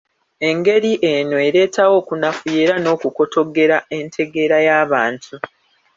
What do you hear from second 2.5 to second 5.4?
era n’okukotoggera entegeera y’abantu.